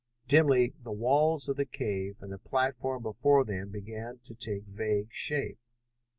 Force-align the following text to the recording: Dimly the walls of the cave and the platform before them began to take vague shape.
Dimly 0.27 0.73
the 0.81 0.91
walls 0.91 1.47
of 1.47 1.57
the 1.57 1.65
cave 1.67 2.15
and 2.21 2.31
the 2.31 2.39
platform 2.39 3.03
before 3.03 3.45
them 3.45 3.69
began 3.69 4.17
to 4.23 4.33
take 4.33 4.63
vague 4.65 5.09
shape. 5.13 5.59